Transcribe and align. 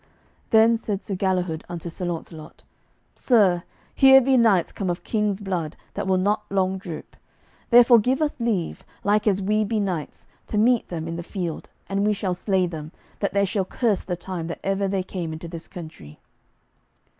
Then 0.49 0.77
said 0.77 1.03
Sir 1.03 1.13
Galihud 1.13 1.61
unto 1.69 1.87
Sir 1.87 2.05
Launcelot, 2.07 2.63
"Sir, 3.13 3.61
here 3.93 4.19
be 4.19 4.35
knights 4.35 4.71
come 4.71 4.89
of 4.89 5.03
king's 5.03 5.39
blood 5.41 5.75
that 5.93 6.07
will 6.07 6.17
not 6.17 6.41
long 6.49 6.79
droop; 6.79 7.15
therefore 7.69 7.99
give 7.99 8.19
us 8.19 8.33
leave, 8.39 8.83
like 9.03 9.27
as 9.27 9.43
we 9.43 9.63
be 9.63 9.79
knights, 9.79 10.25
to 10.47 10.57
meet 10.57 10.87
them 10.87 11.07
in 11.07 11.17
the 11.17 11.21
field, 11.21 11.69
and 11.87 12.03
we 12.03 12.13
shall 12.13 12.33
slay 12.33 12.65
them, 12.65 12.91
that 13.19 13.33
they 13.35 13.45
shall 13.45 13.63
curse 13.63 14.01
the 14.01 14.15
time 14.15 14.47
that 14.47 14.59
ever 14.63 14.87
they 14.87 15.03
came 15.03 15.33
into 15.33 15.47
this 15.47 15.67
country." 15.67 16.17